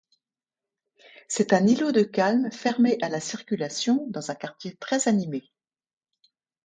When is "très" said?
4.77-5.07